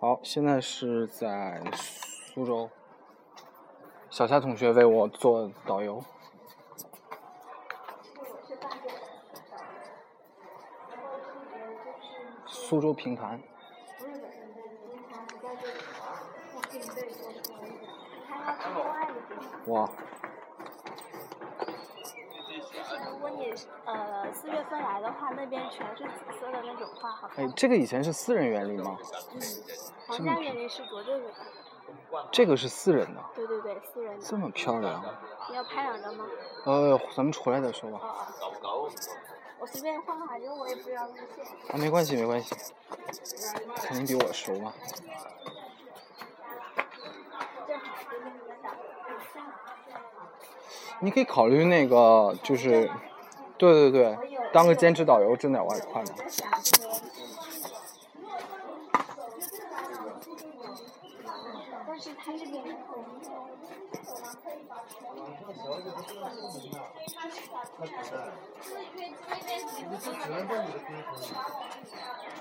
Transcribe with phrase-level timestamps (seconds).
[0.00, 2.70] 好，现在是在苏州，
[4.08, 6.02] 小夏同学为我做导游。
[12.46, 13.42] 苏州评弹。
[19.66, 19.86] 哇。
[23.84, 27.44] 呃四月份来的话，那边全是紫色的那种花，好看。
[27.44, 28.98] 哎，这个以前是私人园林吗？
[29.34, 29.40] 嗯，
[30.06, 31.34] 皇家园林是国政府的。
[32.32, 33.20] 这个是私人的。
[33.34, 34.24] 对对对，私人的。
[34.24, 35.02] 这么漂亮。
[35.48, 36.26] 你要拍两张吗？
[36.64, 38.00] 呃，咱们出来再说吧。
[39.58, 41.44] 我随便画画，因为我也不知道路线。
[41.68, 42.54] 啊，没关系，没关系。
[43.76, 44.72] 肯定比我熟嘛。
[51.02, 52.90] 你可以考虑那个，就是，
[53.60, 54.18] 对对对，
[54.54, 56.08] 当个兼职导游挣点外快嘛。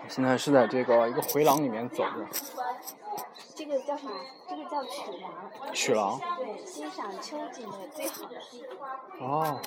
[0.07, 2.25] 现在是在这个一个回廊里面走着。
[3.59, 4.13] 这个叫什么？
[4.47, 5.73] 这个叫曲廊。
[5.73, 6.17] 曲廊。
[6.37, 8.89] 对，欣赏秋景的最好的地方。
[9.19, 9.59] 哦。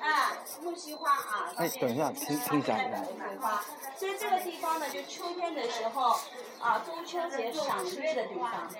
[0.00, 1.52] 啊，木樨花啊。
[1.58, 2.78] 哎，等一下，听听一下。
[3.98, 6.16] 所以这个地方呢，就秋天的时候
[6.58, 8.70] 啊，中秋节赏月的地方，啊，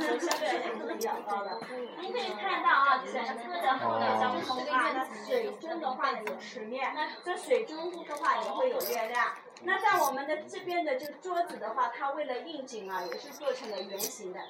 [0.00, 1.60] 所以相对来讲是比较高的。
[2.00, 3.12] 您可以看到啊，整
[3.46, 6.90] 个的后呢，咱们从这个水中的话呢有池面，
[7.22, 9.26] 这水中的话也会有月亮。
[9.62, 14.40] 那在我们的这边的这个桌子的话，它为了应景啊，也是做成了圆形的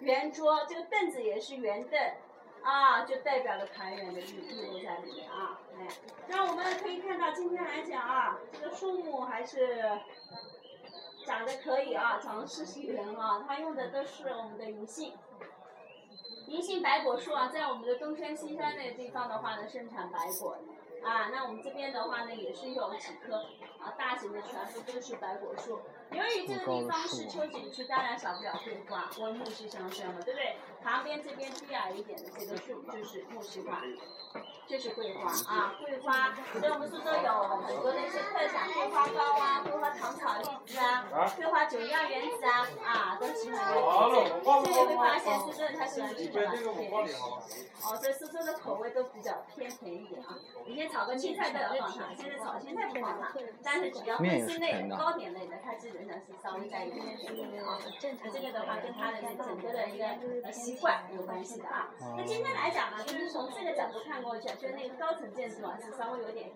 [0.00, 0.64] 圆桌。
[0.66, 2.00] 这个凳子也是圆凳，
[2.62, 5.60] 啊，就代表了团圆的意意味在里面啊。
[5.78, 5.86] 哎，
[6.28, 10.00] 那我们可以看到今天来讲啊，这个树木还是
[11.26, 13.44] 长得可以啊，长得是喜人啊。
[13.46, 15.12] 它用的都是我们的银杏，
[16.46, 20.56] 银杏白果树啊，在我们的东山西山那个地方的话呢，盛产白果。
[21.02, 23.44] 啊，那我们这边的话呢，也是有几棵
[23.84, 25.80] 啊，大型的全部都是白果树。
[26.10, 30.56] 由于这个地方是秋景区，当然少不了桂花，温木是相生嘛，对不对？
[30.84, 33.80] 旁边这边低矮一点的这个树就是木樨花。
[34.66, 43.60] 这是桂花啊，桂花，所以我们苏州有很多的一些特产，桂花糕啊，桂花糖炒栗子啊，桂花酒酿圆子啊，啊，都喜欢
[44.64, 44.84] 这些。
[44.84, 46.72] 会发现苏州人他喜欢吃什么？
[46.74, 47.14] 甜食。
[47.84, 50.34] 哦，所以苏州的口味都比较偏甜一点啊。
[50.66, 57.78] 以前炒个青菜都要放糖，现在炒青菜不放糖，但是只要面食类、糕点类的，它基本上是稍微带一点甜的啊。
[58.00, 60.06] 正常这个的话跟它的整个的一个
[60.42, 61.88] 呃习惯有关系的啊。
[62.16, 64.48] 那今天来讲呢，就是从这个角度看过去。
[64.56, 66.50] 就那个高层建筑啊，是稍微有点、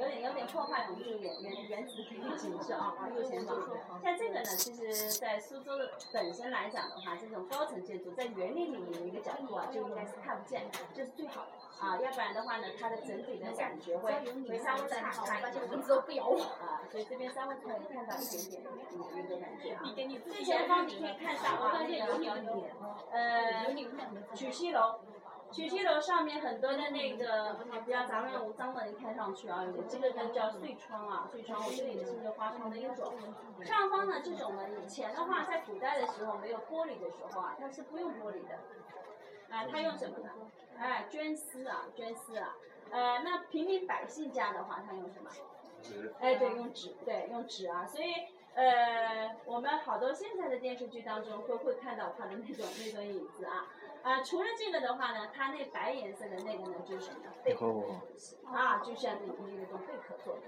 [0.00, 3.56] 有点、有点破坏我们这个原原原始的一个景色啊啊，右前方。
[4.02, 14.12] 像这个呢，其实，在苏州的本身来讲的话，这种高层建筑在园林里面的一个角度啊，就应该是看不见，这是最好的啊，要不然的话呢，它的整体的感觉会
[14.48, 15.64] 会稍微差差一点。
[15.86, 18.62] 都不咬我啊，所以这边稍微可以看到一点点
[19.14, 19.82] 一个感觉啊。
[20.24, 22.04] 最前方你可以看到啊，那个
[23.12, 23.74] 呃
[24.34, 25.00] 曲溪楼。
[25.52, 27.54] 曲溪楼上面很多的那个，
[27.84, 33.12] 比较杂乱无章的，你看上去啊，有这个呢叫碎窗啊，碎窗，我这里是一个花窗的一种。
[33.62, 38.54] 上方呢这种呢，以前的话在古代的时候没有玻璃的时候啊，它是不用玻璃的，
[39.54, 40.30] 啊，它用什么呢？
[40.78, 42.56] 哎，绢丝啊，绢丝啊，
[42.90, 45.30] 呃，那平民百姓家的话，他用什么？
[45.82, 46.12] 纸。
[46.20, 48.12] 哎，对，用纸，对，用纸啊，所以
[48.54, 53.66] 呃，我们好多现在的电视剧当中都会看到它的那种那种影子啊。
[54.02, 57.20] 啊，除了这个的话呢，它那白颜色的那个呢，就是什么？
[57.42, 57.66] 贝壳
[58.46, 60.42] 啊，就像那那种贝壳做的。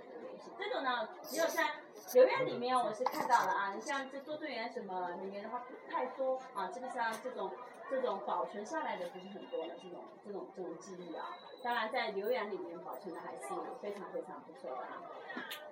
[0.58, 1.70] 这种呢，只有在
[2.14, 3.72] 留言里面我是看到了啊。
[3.74, 7.50] 你像这做队员什么里面的话不太多啊，基本上这种
[7.90, 11.36] 这种保存下来的不是很多的这种这种这种记忆啊。
[11.62, 13.42] 当然在留言里面保存的还是
[13.80, 15.02] 非常非常不错的啊。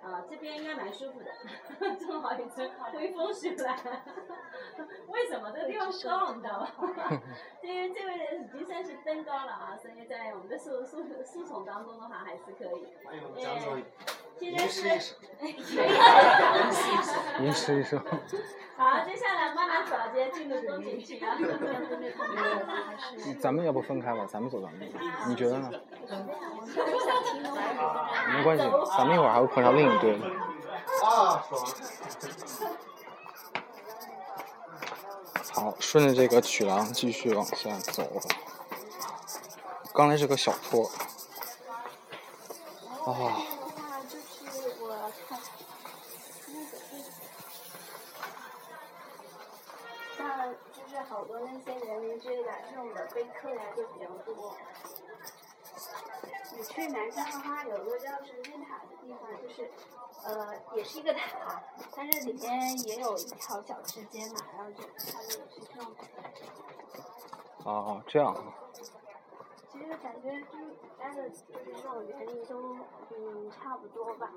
[0.03, 1.31] 啊，这边应该蛮舒服的，
[1.97, 3.75] 正好一阵微风徐来。
[5.07, 7.21] 为什么这个地方高，你知道吧？
[7.63, 12.93] 因 为这位人已经算是登高了啊，所以在我们的树树树丛当中的话还是可以。
[14.37, 15.15] 现在是。
[17.39, 17.99] 您吃一说。
[18.77, 21.37] 好，接下来慢慢走，接进入风景区啊。
[23.39, 24.85] 咱们要不分开吧，咱们走咱们的，
[25.29, 25.71] 你觉得呢？
[28.33, 28.63] 没关系，
[28.97, 30.19] 咱们一会儿还会碰上另一队。
[35.53, 38.03] 好，顺着这个曲廊继续往下走。
[39.93, 40.91] 刚才是个小坡。
[43.05, 43.13] 啊。
[45.05, 45.47] 要去看看。
[46.47, 46.71] 那个
[50.17, 50.19] 像
[50.73, 54.55] 就是好多那些园林之类的这种的碑刻呀就比较多。
[56.57, 59.69] 你去南山的话，有个叫神仙塔的地方，就是
[60.23, 61.61] 呃也是一个塔，
[61.95, 62.75] 但是里面
[63.35, 65.93] 一条小吃街嘛，然后就它就是这种。
[67.65, 68.33] 哦，这样。
[69.69, 72.77] 其实感觉就是古代的，就是这种园林都
[73.09, 74.31] 嗯差不多吧。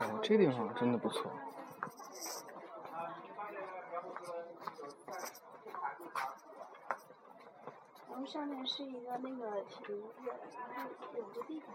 [0.00, 1.30] 哦，这地方真的不错。
[8.10, 10.12] 然后上面是一个那个亭子，
[10.76, 11.68] 然后有个地毯。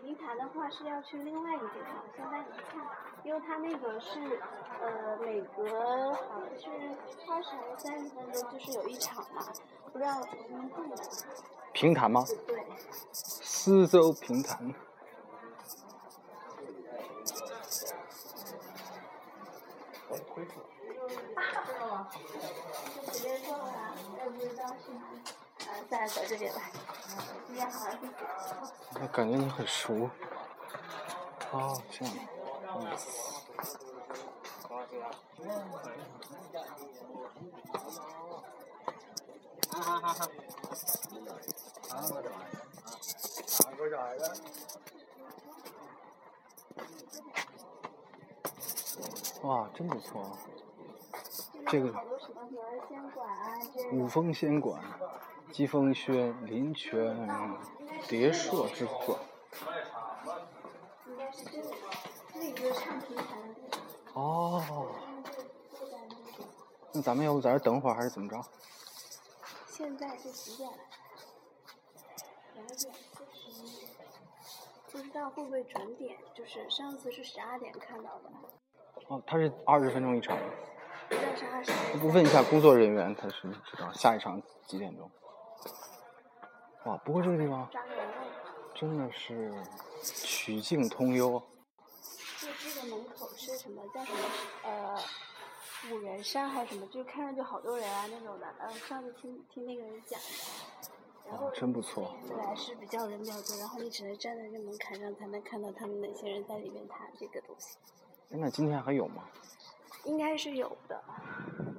[0.00, 2.84] 平潭的话是要去另外一个地方，现在你看，
[3.22, 4.40] 因为它那个是
[4.80, 6.68] 呃每隔好像是
[7.28, 9.46] 二十还是三十分钟就是有一场嘛，
[9.92, 10.96] 不知道怎么定的。
[11.72, 12.24] 平潭吗？
[12.46, 12.66] 对。
[13.12, 14.74] 四周平潭。
[22.94, 25.20] 就直接说了，要不知道去哪里，
[25.66, 26.60] 呃，在在这边吧。
[29.00, 30.10] 我感觉你很熟。
[31.52, 32.14] 哦，这样。
[32.74, 32.96] 嗯。
[39.70, 40.28] 哈哈哈哈。
[49.42, 50.38] 哇，真不错啊。
[51.68, 51.92] 这个
[53.92, 54.80] 五峰仙馆、
[55.52, 57.28] 疾风轩、林泉、
[58.08, 59.18] 蝶社之馆。
[64.14, 64.88] 哦。
[66.94, 68.42] 那咱们要不在这等会儿，还是怎么着？
[69.66, 70.76] 现在是几点了？
[72.54, 73.86] 两点四十。
[74.90, 76.18] 不知道会不会准点？
[76.34, 78.30] 就是上次是十二点看到的。
[79.08, 80.38] 哦，他是二十分钟一场。
[82.00, 85.10] 不问一下工作人员，他是知道下一场几点钟？
[86.84, 87.68] 哇，不过这个地方
[88.74, 89.52] 真的是
[90.02, 91.40] 曲径通幽。
[92.40, 94.18] 就这个门口是什么叫什么？
[94.64, 94.98] 呃，
[95.92, 96.86] 五人山还是什么？
[96.88, 98.46] 就看上去好多人啊那种的。
[98.58, 100.26] 嗯，上次听听那个人讲的。
[101.28, 102.16] 然后真不错。
[102.28, 107.78] 本来是比较人比较多，然后你只能站在这门槛上才能看到他们哪些人在里面谈这个东西。
[108.28, 109.22] 那今天还有吗？
[110.04, 111.00] 应该是有的。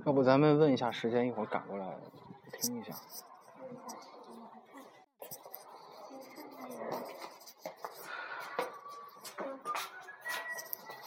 [0.06, 2.00] 要不咱们问一下时间，一会儿赶过来
[2.54, 2.94] 听一下。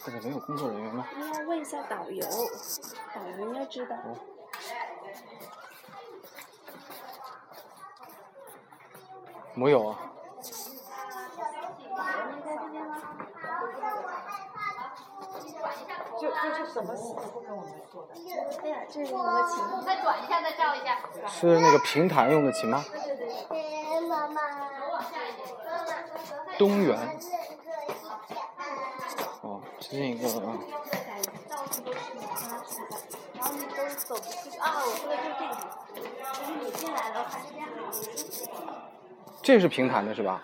[0.05, 1.05] 这里没有工作人员吗？
[1.17, 2.25] 应该问一下导游，
[3.13, 3.95] 导游应该知道。
[9.53, 9.99] 没有啊。
[16.19, 18.13] 就就是什么时候跟我们说的？
[18.63, 19.85] 哎呀，这是什么琴？
[19.85, 20.97] 再转一下，再照一下。
[21.27, 22.83] 是那个平潭用的琴吗？
[22.89, 24.07] 对对对。
[24.07, 24.41] 妈妈。
[26.57, 26.97] 东园。
[29.41, 30.27] 哦，这个。
[31.49, 31.97] 到处都是
[33.33, 34.63] 然后你都走不出啊！
[34.85, 35.51] 我说的就是这个，
[36.33, 37.77] 就是你进来的话是这样的。
[39.41, 40.41] 这是平潭的是吧？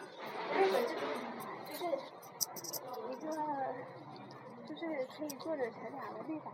[5.15, 6.51] 可以坐着乘凉的地方，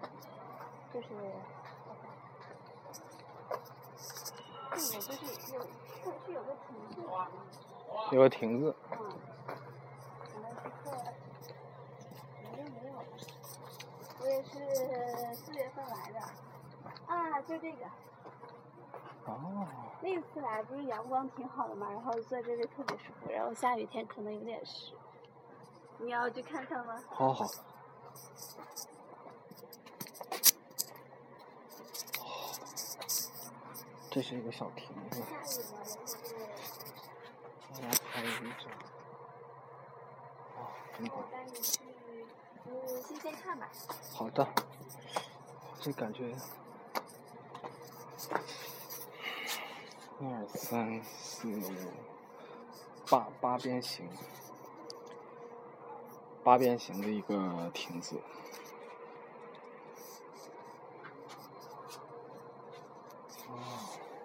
[0.93, 1.07] 就是
[4.75, 5.63] 这个
[6.03, 6.97] 就是有个亭子，
[8.11, 8.75] 有个亭子。
[8.91, 8.97] 嗯，
[10.27, 10.91] 可能是过，
[12.51, 12.93] 没有没有，
[14.19, 14.51] 我也是
[15.35, 16.19] 四月份来的，
[17.07, 17.85] 啊，就这个。
[19.25, 19.67] 哦。
[20.01, 24.93] 那次来不是阳光挺好的嘛，然后坐这里特别舒服，然后下雨天可能有点湿。
[25.97, 27.03] 你要去看看吗？
[27.09, 27.45] 好好。
[34.09, 35.21] 这是一个小亭子，
[37.81, 38.29] 来拍一
[38.61, 38.69] 张。
[41.01, 41.79] 我带你去，
[42.65, 42.71] 嗯，
[43.03, 43.69] 先先看吧。
[44.13, 44.45] 好的，
[45.79, 46.35] 这感觉，
[50.19, 51.71] 二三四五，
[53.09, 54.09] 八八边形，
[56.43, 58.19] 八边形的一个亭子。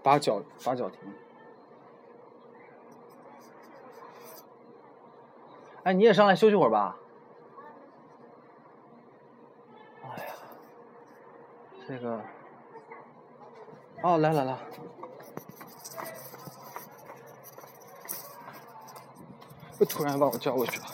[0.02, 1.00] 八角八角亭，
[5.84, 6.96] 哎，你也上来休息会儿吧。
[10.02, 10.34] 哎呀，
[11.86, 12.18] 这个，
[14.02, 14.56] 哦，来来来，
[19.78, 20.86] 又突然把我叫过去了。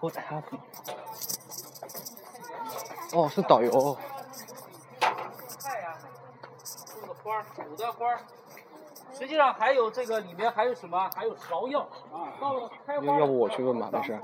[0.00, 0.60] What happened？
[3.12, 3.98] 哦，是导游。
[5.58, 5.98] 菜呀，
[6.86, 8.20] 种的花儿，煮的花儿。
[9.12, 11.10] 实际上还有这个里面还有什么？
[11.14, 11.86] 还有芍药。
[12.88, 14.18] 要要不我去问吧没事。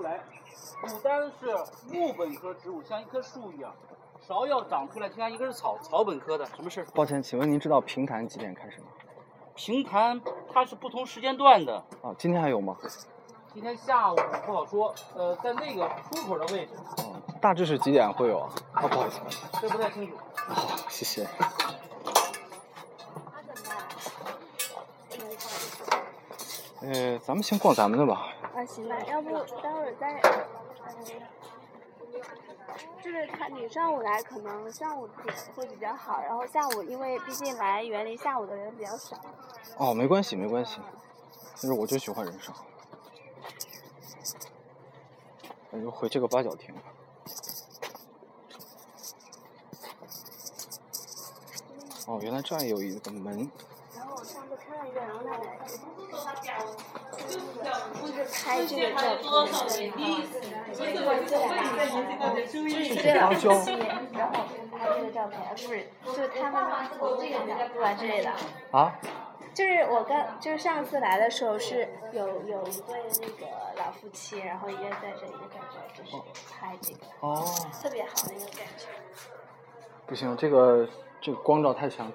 [0.82, 1.56] 牡丹是
[1.92, 3.73] 木本科植物，像一棵树一样。
[4.26, 6.47] 芍药长出来就像一根草，草本科的。
[6.47, 6.87] 什么事？
[6.94, 8.87] 抱歉，请问您知道平潭几点开始吗？
[9.54, 10.20] 平潭
[10.52, 11.76] 它是不同时间段的。
[12.02, 12.76] 啊，今天还有吗？
[13.52, 14.16] 今天下午
[14.47, 18.50] 不好说，呃，在那个出口的位置，哦，大致是几点会有啊？
[18.75, 19.20] 啊，不好意思，
[19.61, 20.16] 这不太清楚。
[20.37, 21.26] 好，谢谢。
[26.82, 28.32] 呃，咱们先逛咱们的吧。
[28.54, 29.30] 啊，行吧，要不
[29.62, 30.18] 待会儿再，
[30.87, 31.04] 嗯，
[33.02, 39.14] 就是他你上午来，可能上午点会比较好，然后下午因为毕竟来园林下午的人比较少。
[39.76, 40.80] 哦，没关系，没关系，
[41.56, 42.54] 但是我就喜欢人少。
[45.70, 46.80] 那就回这个八角亭吧。
[52.06, 53.50] 哦，原来这儿有一个门。
[58.32, 59.30] 拍这个照片，
[60.75, 61.30] 就是过这
[63.12, 63.37] 两个，
[64.12, 64.32] 然后
[64.70, 65.35] 拍这个照片，
[66.04, 66.56] 不是，就他们
[66.99, 68.30] 从这个角度啊之类的。
[68.70, 68.99] 啊？
[69.52, 75.59] 就是我刚就是上次来的时候是有有一对那个老夫妻，然后一个在这，一个在
[75.92, 76.16] 这，就是
[76.54, 77.44] 拍这个，哦，
[77.82, 78.87] 特别好的一个感觉。
[80.06, 80.88] 不行，这个
[81.20, 82.12] 这个光照太强，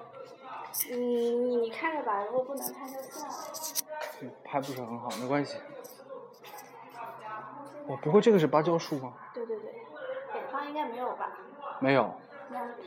[0.90, 3.34] 嗯，你你看着吧，如果不能看就算了。
[4.22, 5.58] 嗯拍不是很好，没关系。
[7.86, 9.14] 哦，不过这个是芭蕉树吗？
[9.34, 9.72] 对对对，
[10.32, 11.32] 北方应该没有吧？
[11.80, 12.04] 没有，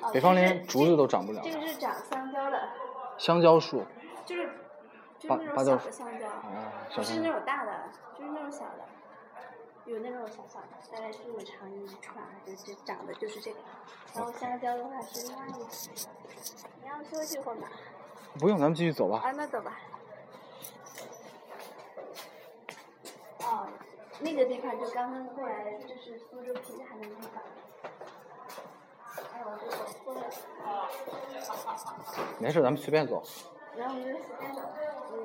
[0.01, 1.51] 哦北方连竹子都长不了这。
[1.51, 2.69] 个是长香蕉的，
[3.17, 3.83] 香蕉树，
[4.25, 4.49] 就是
[5.19, 6.27] 就芭是那芭蕉树种小的香蕉，
[6.95, 7.19] 不是。
[7.19, 7.71] 那种大的，
[8.17, 8.83] 就是那种小的，
[9.85, 13.59] 有那种小小的，大概这么长一串，就是长的就是这个。
[14.13, 15.67] 然后香蕉的话是另外一种。
[16.81, 17.67] 你要休息会儿吗？
[18.39, 19.19] 不用，咱们继续走吧。
[19.23, 19.79] 啊，那走吧。
[23.39, 23.67] 哦，
[24.19, 27.41] 那个地方就刚刚过来，就是苏州评弹的地方。
[29.33, 30.21] 哎，我就走错了。
[32.37, 33.23] 没事，咱们随便走。
[33.75, 34.61] 然后我们就随便走。
[35.11, 35.15] 嗯。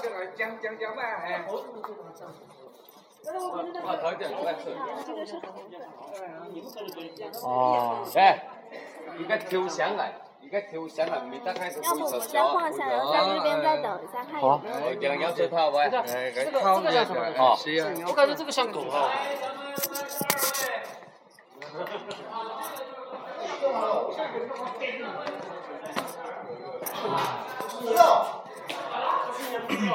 [0.00, 1.34] 哦，这个讲讲讲嘛，哎。
[1.34, 1.44] 啊，
[5.04, 7.46] 这个是红色。
[7.46, 8.18] 哦，哎，
[9.18, 14.76] 一个头香来，一个头香来，没打开就要不我们再晃一下，然后在那边再等一下，看有没有。
[14.76, 17.20] 哦，两两手套喂，哎，这个这个叫什么，
[18.08, 19.10] 我感觉这个像狗啊。
[29.80, 29.86] 这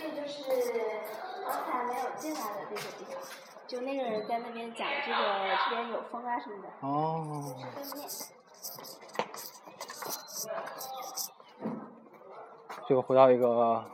[0.00, 0.38] 个就是
[1.42, 3.14] 刚才没有进来的这个地方，
[3.66, 5.18] 就那个人在那边讲这个
[5.68, 6.68] 这边有风啊什么的。
[6.86, 7.64] 哦，对
[7.98, 8.08] 面。
[12.88, 13.84] 这个回到一个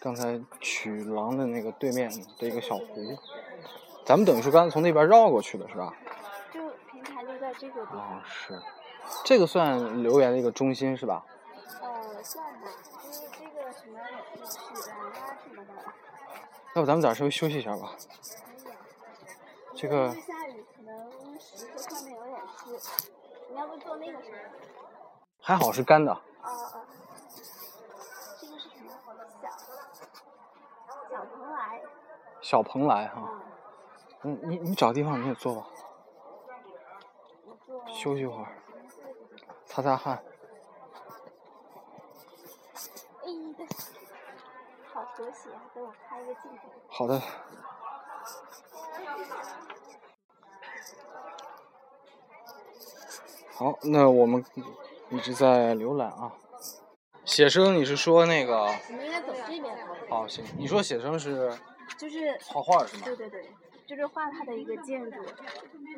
[0.00, 3.18] 刚才曲廊的那个对面的一个小湖，
[4.06, 5.92] 咱们等于是刚才从那边绕过去的是吧？
[7.58, 8.62] 这个地哦。，是，
[9.24, 11.24] 这个算留言的一个中心是吧？
[11.82, 12.68] 呃，算吧，
[13.02, 13.98] 就是这个什么
[14.46, 14.60] 曲
[14.90, 15.72] 廊啊什么的。
[16.74, 17.90] 要不咱们早上稍微休息一下吧？
[19.74, 21.10] 这个下雨，可能
[21.40, 22.90] 石头上面有点湿。
[23.50, 24.36] 你要不做那个什么？
[25.40, 26.12] 还好是干的。
[26.12, 26.84] 哦哦。
[28.40, 28.92] 这个是什么？
[29.42, 29.48] 小
[31.10, 31.82] 小蓬莱。
[32.40, 33.42] 小蓬莱哈，啊，
[34.22, 35.66] 嗯，你你找地方你也坐吧。
[37.98, 38.52] 休息会儿，
[39.66, 40.22] 擦擦汗。
[43.24, 43.28] 哎，
[44.86, 45.60] 好和谐啊！
[45.74, 46.68] 给我开一个镜头。
[46.86, 47.20] 好的。
[53.52, 54.44] 好，那我们
[55.10, 56.32] 一直在浏览啊。
[57.24, 58.62] 写生，你是说那个？
[58.62, 59.76] 我们应该走这边。
[60.08, 61.52] 哦，行，你说写生是
[61.98, 62.38] 就是。
[62.46, 63.02] 画画是吗？
[63.06, 63.50] 对对对，
[63.88, 65.24] 就是画它的一个建筑，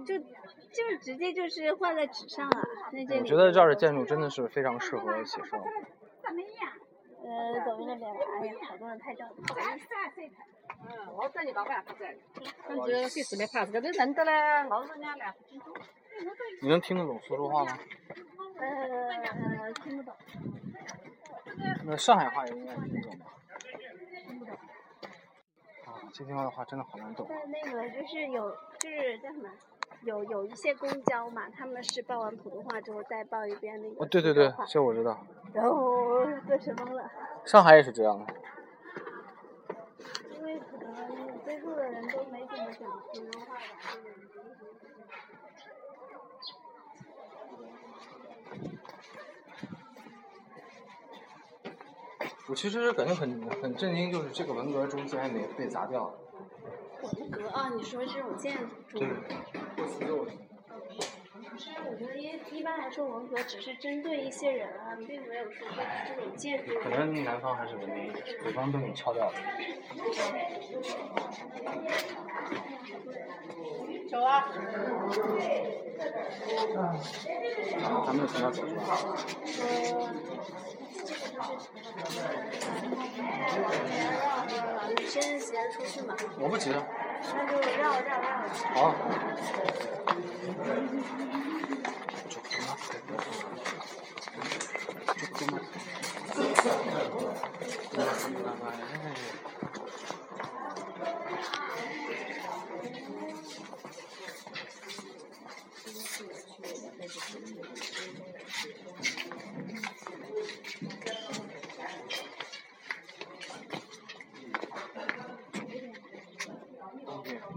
[0.07, 2.63] 就就是直接就是画在纸上了。
[2.93, 3.21] 那这里。
[3.21, 5.61] 我觉得这儿的建筑真的是非常适合写生。
[7.23, 8.21] 呃，走那边吧。
[8.41, 9.27] 哎呀，好多人拍照。
[10.89, 12.17] 嗯，我这里老板不在，
[12.67, 14.33] 反正随时没拍，这个认得嘞，
[14.69, 15.35] 老人家来。
[16.63, 17.79] 你能听得懂苏州话吗？
[18.59, 20.15] 呃，听不懂。
[21.85, 23.27] 那上海话也应该听得懂吧？
[26.13, 26.35] 听不懂。
[26.35, 27.27] 啊，这地方的话真的好难懂。
[27.27, 29.49] 对那个就是有，就是叫什么？
[30.03, 34.03] 有有一些公交嘛，他们是报完普通话之后再报一遍那个。
[34.03, 35.27] 哦，对对对，这我知道。
[35.53, 37.11] 然后顿时懵了。
[37.45, 38.35] 上海也是这样的。
[40.39, 43.61] 因为可能接触的人都没怎么讲普通话吧。
[52.51, 56.13] 我其实感觉很很震惊，就是这个文革中竟然没被砸掉。
[57.01, 58.99] 文革啊，你说这种建筑？
[58.99, 59.09] 对。
[59.77, 60.27] 不是，我
[61.97, 66.73] 觉得一一般来说，文革只是针对一些人啊，并没有说对这种建筑。
[66.81, 69.35] 可能南方还是文明一点，北方都给敲掉了。
[74.11, 74.49] 走啊！
[78.07, 78.65] 咱们从哪走
[85.07, 86.17] 先急着出去嘛。
[86.39, 86.71] 我不急。
[86.73, 88.27] 那就绕绕绕。
[88.75, 88.95] 好。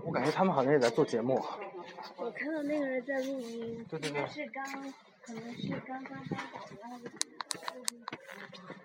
[0.06, 1.42] 我感觉他们好像也在做节目。
[2.44, 4.66] 看到那个人在录音，对对对，是刚，
[5.22, 7.96] 可能是刚刚当导游还是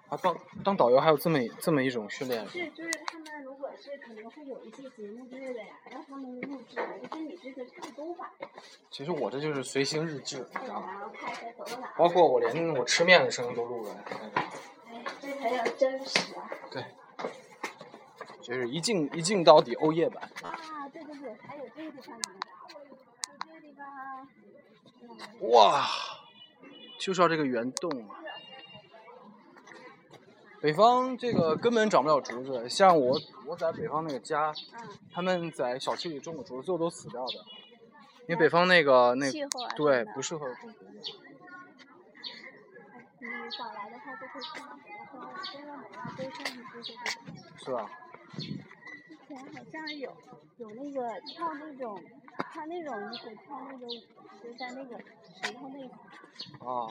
[0.08, 2.46] 啊，当当导游还有这么这么一种训练？
[2.48, 8.30] 是，就是他们如果是可能会有一些节目之类的呀，让他们录制，就跟你这个差不多吧。
[8.92, 11.10] 其实我这就是随行日志，你知道吗？
[11.96, 14.04] 包括我连我吃面的声音都录了。
[14.86, 16.48] 哎，这才叫真实啊！
[16.70, 16.84] 对。
[18.40, 20.22] 就是一镜一镜到底欧耶版。
[20.42, 22.22] 啊，对对对，还有这个地方呢，
[22.68, 23.17] 这个地方。
[25.40, 25.86] 哇，
[26.98, 28.18] 就是要这个圆洞啊！
[30.60, 33.16] 北方这个根本长不了竹子，像我
[33.46, 34.52] 我在北方那个家，
[35.12, 37.34] 他们在小区里种的竹子最后都死掉的，
[38.26, 39.30] 因为北方那个那
[39.76, 41.12] 对不适合种竹子。
[43.20, 46.92] 你早来的话就会看到很多花，真的没了，都上去就是。
[47.64, 47.90] 是吧？
[49.28, 50.10] 之前好像有
[50.56, 52.02] 有那个跳那种，
[52.38, 53.90] 他那种衣服，跳那个舞，
[54.42, 55.98] 就在那个石头那块。
[56.66, 56.88] 啊。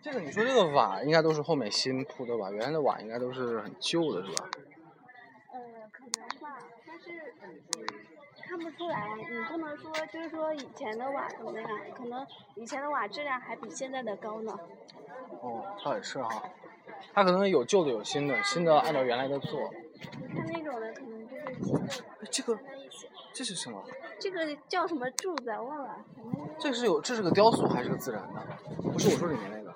[0.00, 2.50] 这个你说这个瓦应该都是后面新铺的吧？
[2.50, 4.48] 原来的瓦应该都是很旧的，是吧？
[5.52, 5.60] 呃，
[5.92, 7.34] 可能吧，但是
[8.52, 9.08] 看不出来。
[9.16, 11.70] 你不能说，就是说以前的瓦怎么样？
[11.96, 14.54] 可能以前的瓦质量还比现在的高呢。
[15.40, 16.42] 哦，倒也是哈。
[17.14, 19.72] 它可能有旧的有新的，新的按照原来的做。
[20.20, 22.26] 你看那种的，可能就是新的。
[22.30, 22.58] 这个，
[23.32, 23.82] 这是什么？
[24.18, 25.50] 这个叫什么柱子？
[25.50, 25.96] 忘了。
[26.58, 28.40] 这是有，这是个雕塑还是个自然的？
[28.82, 29.74] 不是我说里面那个。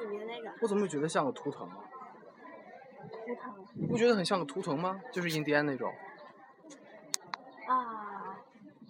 [0.00, 0.50] 里面那个。
[0.62, 1.76] 我怎么觉得像个图腾啊？
[3.10, 3.86] 图腾。
[3.86, 4.98] 不觉得很像个图腾吗？
[5.12, 5.92] 就是印第安那种。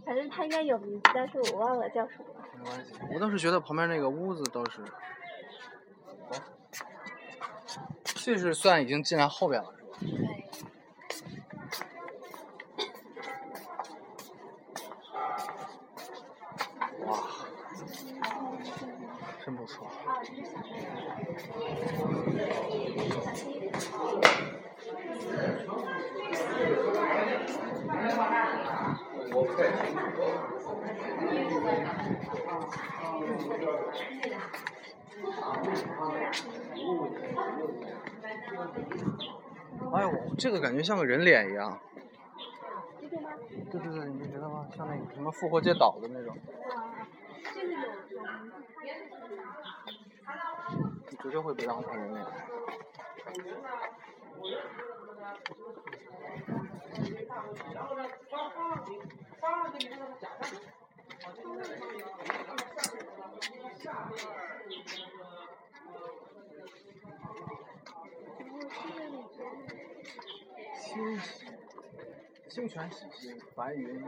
[0.08, 2.24] 反正他应该有名字，但是我忘了叫什么。
[2.56, 4.82] 没关系，我倒是觉得旁边那个屋子倒是。
[8.04, 9.98] 这是算已经进来后边了，是吧？
[12.78, 12.86] 对。
[17.04, 17.20] 哇，
[19.44, 19.86] 真不错。
[39.90, 41.78] 哎呦，这个感觉像个人脸一样。
[43.70, 44.66] 对对对，你们觉得吗？
[44.76, 46.36] 像那个什么复活节岛的那种。
[51.10, 52.24] 你绝对会被当成人脸。
[70.74, 71.18] 星
[72.48, 74.02] 星泉洗心，白云。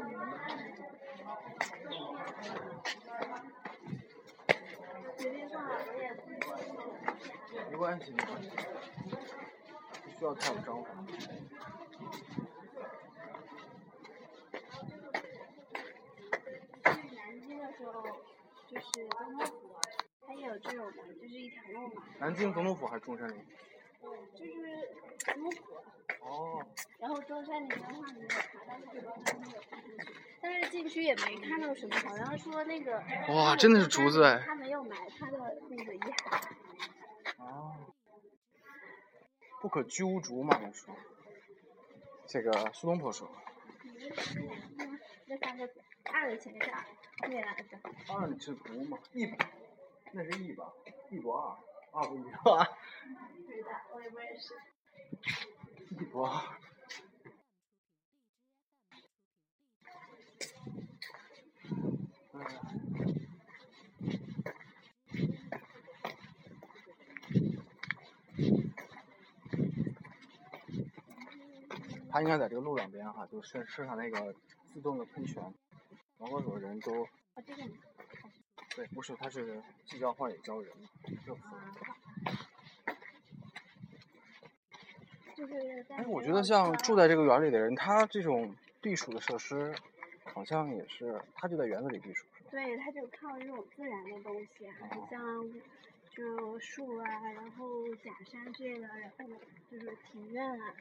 [7.71, 8.51] 没关系，没关系，
[10.03, 10.91] 不需要太有章法。
[17.81, 18.03] 去南京的时候，
[18.69, 19.75] 就是总统府，
[20.27, 22.05] 它也有这种的，就是一条路嘛。
[22.19, 23.47] 南京总统府还是中山陵？
[24.35, 24.53] 就是
[25.19, 25.75] 总统府。
[26.23, 26.67] 哦。
[27.01, 30.15] 然后中山陵的话，你有爬到很多，没有爬进去。
[30.43, 33.03] 但是进去也没看到什么，好像说那个。
[33.29, 34.43] 哇，真的是竹子哎！
[34.45, 35.39] 他没有埋他的
[35.71, 36.43] 那个遗骸。
[37.39, 37.75] 哦。
[39.61, 40.95] 不可居无竹嘛，我说。
[42.27, 43.31] 这个苏东坡说。
[45.27, 46.83] 这三个字，二的前面是二，
[47.23, 47.77] 后面两个字。
[48.09, 48.99] 二是不嘛？
[49.13, 49.33] 一，
[50.13, 50.73] 那是一吧？
[51.11, 51.57] 一不二，
[51.93, 52.41] 二不一吧？
[52.43, 54.55] 不知道，我也不认识。
[55.91, 56.41] 一不二。
[72.13, 74.35] 他应该在这个路两边哈，就设设上那个
[74.73, 75.41] 自动的喷泉，
[76.21, 77.09] 然后有人都。
[78.77, 80.73] 对，不是，他是既浇花也浇人。
[85.35, 89.75] 就是哎，我觉得像住在这个园里的人，他这种避暑的设施，
[90.23, 92.27] 好像也是，他就在园子里避暑。
[92.51, 94.69] 对，他就靠这种自然的东西，
[95.11, 95.51] 像
[96.11, 99.25] 就树啊，然后假山之类的，然后
[99.71, 100.75] 就是庭院啊。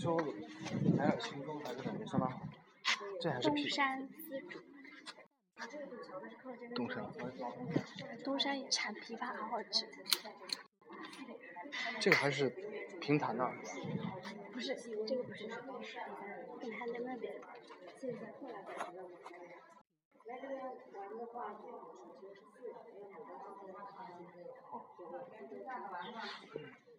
[0.00, 0.16] 修
[0.96, 2.40] 海尔轻松还是感觉相当好，
[3.20, 4.58] 这还是东山丝竹。
[6.74, 7.04] 东山。
[8.24, 9.86] 东山也产枇杷，好好吃。
[12.00, 12.48] 这个还是
[12.98, 13.46] 平潭的。
[14.54, 14.74] 不是，
[15.06, 15.46] 这个不是，
[16.58, 17.34] 平潭在那边。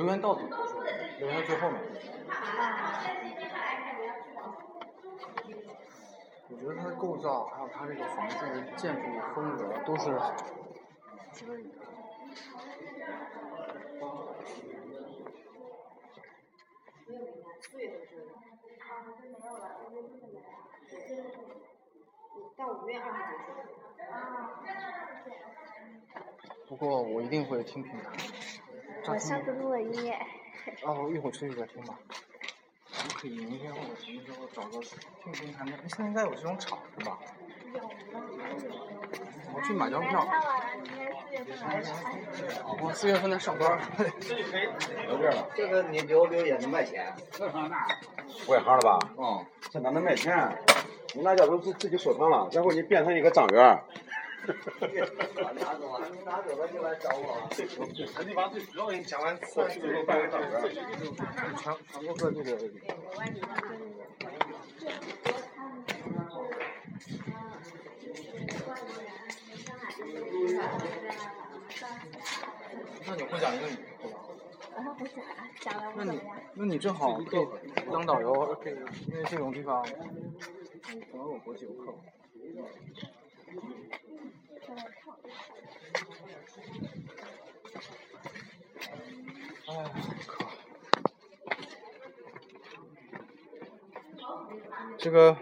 [0.00, 0.40] 留言到底，
[1.18, 1.78] 留园最后面。
[6.48, 9.02] 我觉得它的构造，还有它这个房子的建筑
[9.34, 10.18] 风格，都是。
[26.66, 28.14] 不过我一定会听评弹。
[29.06, 30.14] 我上次录了音乐。
[30.82, 31.98] 哦，一会儿出去再听吧。
[32.92, 34.80] 我可以明天或者什么时候找个
[35.22, 35.72] 听评弹的。
[35.88, 37.18] 现在应该有这种场是吧？
[37.72, 37.80] 有
[39.54, 40.26] 我去买张票。
[42.82, 43.80] 我四月份在上班。
[45.08, 45.48] 有这了。
[45.56, 47.12] 这个你留留也能卖钱。
[47.40, 47.48] 外
[48.60, 48.98] 行了吧？
[49.16, 49.44] 嗯。
[49.70, 50.56] 这哪能卖钱？
[51.14, 53.82] 你那叫都自自己收藏了，然后你变成一个账员。
[54.46, 57.48] 我拿走了，你拿走了就来找我。
[58.26, 60.50] 你把最主要人讲完，过去之后办个账员。
[61.92, 62.56] 全国各地的。
[73.06, 74.16] 那你会讲英语对吧？
[74.76, 75.16] 我会讲，
[75.60, 76.20] 讲了那你
[76.54, 77.46] 那你正好可以
[77.92, 78.74] 当导游，可以，
[79.08, 79.84] 因为这种地方
[81.10, 81.92] 总有国际游客。
[84.70, 84.74] 哎，
[94.98, 95.36] 这个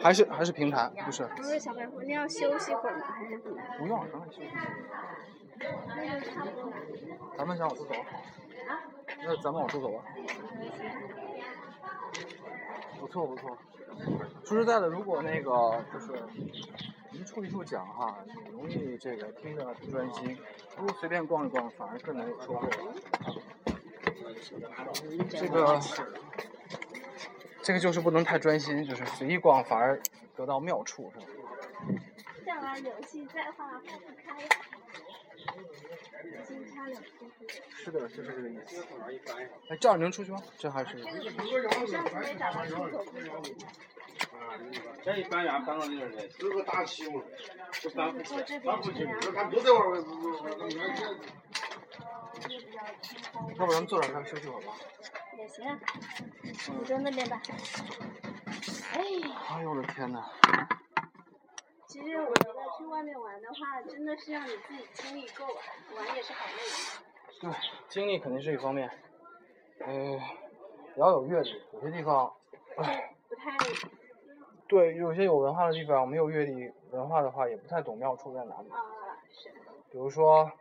[0.00, 1.26] 还是还是平台，不是？
[1.36, 3.06] 不是小白虎，你要休息会儿吗？
[3.06, 3.62] 还是怎么？
[3.78, 4.48] 不用，咱们休息。
[7.36, 7.94] 咱们想往出走。
[9.24, 10.04] 那咱们往出走吧。
[12.98, 13.58] 不错不错。
[14.44, 16.22] 说实在的，如果那个就是
[17.12, 18.16] 一处一处讲哈，
[18.52, 20.38] 容易这个听着不专心。
[20.76, 22.68] 不如随便逛一逛，反而更难有收获。
[25.30, 25.80] 这个
[27.62, 30.00] 这个就是不能太专心，就是随意逛反而
[30.36, 31.26] 得到妙处，是吧？
[32.46, 33.86] 这玩游戏再画不
[34.24, 34.48] 开。
[37.84, 38.84] 是的，就是这个意思。
[39.68, 40.42] 哎，这样能出去吗？
[40.58, 40.96] 这还是。
[45.04, 47.22] 这一搬家搬到那儿来，这个大气嘛，
[47.72, 50.02] 这搬不起，搬不起，他都在玩儿。
[53.56, 54.74] 要不咱们坐这儿休息会儿吧？
[55.36, 55.78] 也行啊，
[56.42, 57.40] 你坐那边吧。
[58.94, 59.00] 哎。
[59.50, 60.24] 哎呦我的天呐。
[62.00, 65.60] 其实我觉得去外面玩的话，真的是让你自己精力够啊，
[65.96, 67.40] 玩也是好累。
[67.40, 67.50] 对，
[67.88, 68.88] 精力肯定是一方面，
[69.80, 70.20] 呃，也
[70.96, 72.32] 要有阅历，有些地方，
[72.76, 73.50] 唉，不太。
[74.68, 78.70] 对，有些有文化的地方，没有阅历文化的话，也不太懂妙处在哪里。
[78.70, 78.78] 啊，
[79.32, 79.50] 是。
[79.90, 80.52] 比如说，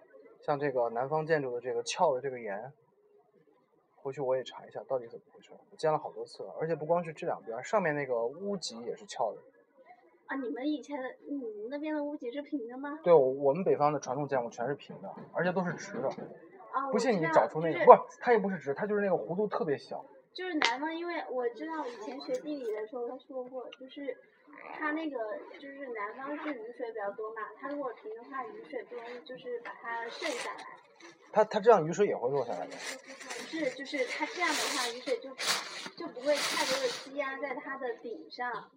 [0.42, 2.74] 像这个南方建筑的这个翘的这个檐，
[3.96, 5.52] 回去我也查一下到底怎么回事。
[5.70, 9.42] 我见了好多次了，而且不光是这两边，上面那个屋脊也是翘的。
[10.28, 13.00] 啊，你们以前的，你们那边的屋脊是平的吗？
[13.02, 16.10] 对，我我们北方的传统建筑全是平的，而且都是直的。
[16.72, 20.04] 啊，不信你找出那个，不是，它也不是直，它就是那个弧度特别小。
[20.34, 24.16] 就是南方，因为我知道以前学地理的时候他说过，就是
[24.78, 25.18] 它那个
[25.60, 30.60] 就是南方是雨水比较多嘛，它如果平的话，雨水不容易就是把它渗下来。
[31.32, 32.74] 它它这样雨水也会落下来的。
[32.76, 35.30] 不是，就是它这样的话，雨水就
[35.96, 38.70] 就不会太多的积压在它的顶上。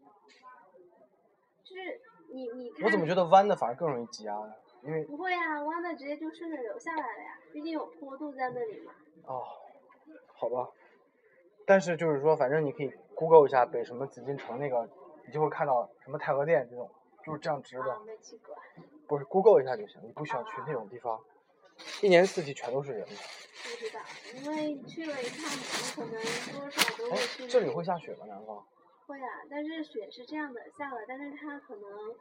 [1.70, 2.00] 就是
[2.32, 4.52] 你你看，我怎么觉得弯的反而更容易挤压呢？
[4.82, 8.92] 因为不会啊，弯的直接就顺着流下来了呀，毕竟有坡度在那里嘛。
[9.24, 9.44] 哦，
[10.34, 10.68] 好吧。
[11.64, 14.88] 但是就是说，反正你可以 Google 一下北什么紫禁城那个，
[15.26, 16.90] 你就会看到什么太和殿这种，
[17.24, 18.00] 就是这样直的。
[18.04, 18.56] 没去过。
[19.06, 21.20] 不是 Google 一下就行，你不需要去那种地方，
[22.02, 23.06] 一年四季全都是人。
[23.06, 24.00] 不知道，
[24.42, 25.46] 因为去了一趟，
[25.94, 26.12] 可能
[26.52, 27.46] 多少都会去。
[27.46, 28.24] 这里会下雪吗？
[28.26, 28.66] 南方？
[29.10, 32.14] 会啊，但是雪是这样的，下了，但是它可能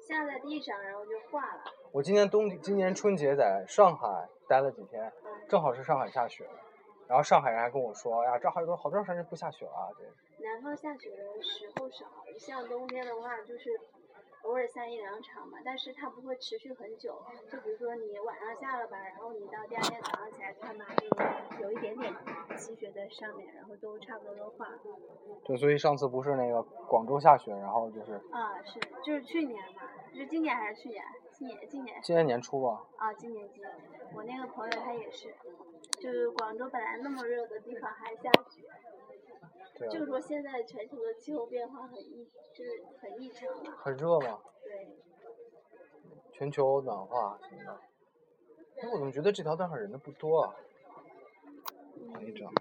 [0.00, 1.64] 下在地上，然后就化了。
[1.92, 5.12] 我今年冬，今年春节在上海待了几天，
[5.50, 6.48] 正好是上海下雪，
[7.06, 10.08] 然后上海人还跟我说，呀，这好多好长时间不下雪了，对。
[10.42, 12.06] 南方下雪的时候少，
[12.38, 13.78] 像冬天的话就是。
[14.42, 17.22] 偶尔下一两场嘛，但是它不会持续很久。
[17.50, 20.84] 就比如说你晚上下了吧，然后你到第二天早上起来看嘛，
[21.58, 22.12] 就有一点点
[22.56, 24.78] 积雪在上面，然后都差不多都化了。
[25.44, 28.14] 对，所以上次不是那个广州下雪，然后就是。
[28.30, 31.04] 啊，是，就是去年嘛，是今年还是去年？
[31.30, 32.00] 今年，今年。
[32.02, 32.84] 今年年初吧。
[32.96, 33.72] 啊，今年今年，
[34.14, 35.34] 我那个朋友他也是，
[36.00, 38.62] 就是广州本来那么热的地方还下雪。
[39.88, 43.76] 就是说，现在全球的气候变化很异，就是很异常嘛。
[43.78, 44.40] 很热吗？
[44.62, 44.96] 对。
[46.32, 47.80] 全球暖化什么的。
[48.82, 50.54] 哎，我怎么觉得这条道上人都不多啊？
[52.14, 52.52] 来一张。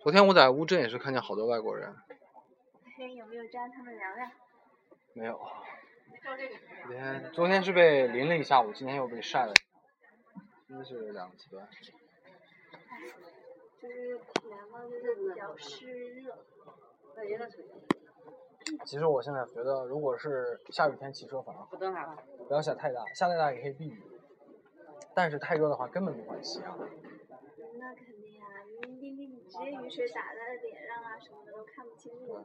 [0.00, 1.94] 昨天我在乌镇也是看见好多外国人。
[2.96, 4.30] 天，有没有沾他们凉凉？
[5.14, 5.38] 没有。
[6.86, 9.54] 昨天昨天是被淋了一下午，今天又被晒了，
[10.68, 11.68] 真的是两个极端。
[13.80, 14.18] 就是
[14.50, 16.36] 南方就是比较湿热，
[18.84, 21.68] 其实我现在觉得，如果是下雨天骑车反而好，
[22.46, 24.02] 不要下太大，下太大也可以避雨，
[25.14, 26.76] 但是太热的话根本没法骑啊。
[27.78, 28.46] 那肯定啊，
[28.82, 32.44] 你你你直接雨水打在脸上啊什么的都看不清楚。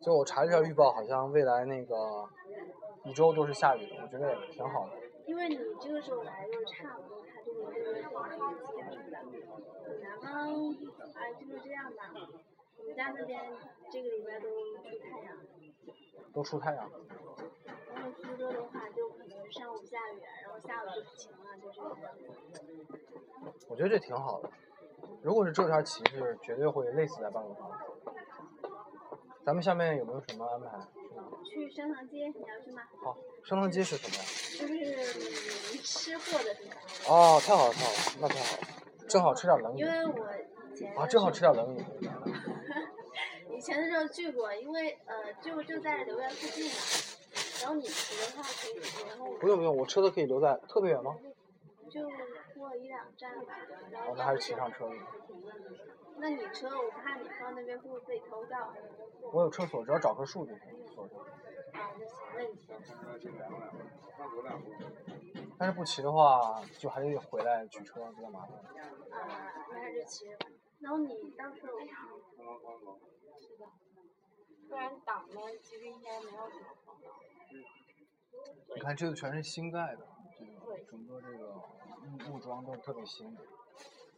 [0.00, 2.28] 就我查了一下预报，好像未来那个
[3.04, 4.92] 一周都是下雨的，我觉得也挺好的。
[5.26, 8.20] 因为你这个时候来就差不多，就可以结束了。
[10.02, 10.24] 南方
[11.14, 12.00] 哎就是这样吧，
[12.78, 13.52] 我们家那边
[13.90, 15.36] 这个礼拜都出太阳。
[16.32, 16.90] 都出太阳。
[17.94, 22.12] 然后苏州的话，就可能上午下雨，然后下午就晴了，就这样。
[23.68, 24.50] 我觉得这挺好的，
[25.22, 27.60] 如果是这条旗帜，绝对会累死在办公室。
[29.44, 30.78] 咱们下面有没有什么安排？
[31.44, 32.82] 去升塘街，你要去吗？
[33.02, 34.22] 好，升塘街是什么呀？
[34.58, 36.76] 就是吃货的地方。
[37.36, 38.62] 哦，太好了，太好了，那太好了，
[39.08, 39.78] 正好吃点冷饮。
[39.78, 40.28] 因为我
[40.72, 41.84] 以前啊，正好吃点冷饮。
[43.56, 46.72] 以前的时候去过，因为呃，就就在留园附近嘛。
[47.60, 49.32] 然后你骑的话可以，然后。
[49.40, 51.14] 不用不用，我车子可以留在，特别远吗？
[51.94, 52.10] 就
[52.56, 53.54] 过一两站吧。
[54.08, 54.90] 哦，那还是骑上车。
[56.16, 58.74] 那你车，我怕你放那边会不会被偷盗？
[59.32, 61.20] 我有车锁，只要找棵树就行，锁上。
[61.20, 62.74] 啊，那行，那你先。
[65.56, 68.58] 但是不骑的话，就还得回来取车，比较麻烦。
[68.58, 70.36] 啊，那还是骑。
[70.80, 71.78] 然后你到时候。
[73.38, 73.66] 是的。
[74.68, 77.20] 不然挡了，其实应该没有什么防盗。
[78.74, 81.62] 你看，这个全是新盖的，这个整个这个
[82.04, 83.40] 木木桩都是特别新的。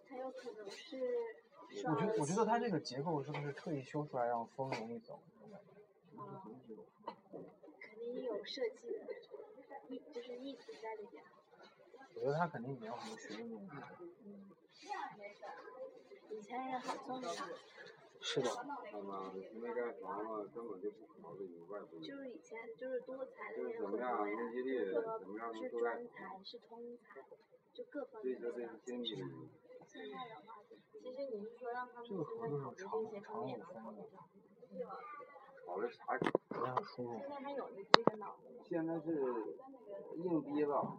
[0.09, 1.01] 它有可能是。
[1.85, 5.21] 我觉得，我觉得它这个结构是不是特意修出来让风容易走？
[6.17, 6.43] 啊，
[7.81, 9.05] 肯定有设计的，
[9.89, 11.25] 意就是意图在里面。
[12.15, 13.69] 我觉得他肯定也有很多学问用
[14.25, 14.51] 嗯，
[16.31, 17.49] 以前也好聪明啊。
[18.27, 18.51] 是的。
[18.51, 22.01] 他妈的，现在盖房子根本就不考虑有外部。
[22.01, 27.23] 就是以前就是多才的就是那种怎么样，呀，经济力怎么样是专才是通才，
[27.73, 29.15] 就各方面的这个经济。
[29.87, 30.59] 现在的话，
[31.01, 34.35] 其实你是说让他们这个现在同是考虑这些长方面长的。
[36.97, 38.65] 现在还有这这个脑子吗？
[38.69, 39.09] 现在是
[40.17, 40.99] 硬逼了，